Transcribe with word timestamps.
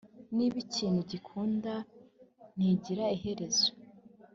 niba 0.35 0.57
ikintu 0.65 0.99
gikunda, 1.11 1.73
ntigira 2.57 3.05
iherezo. 3.15 3.67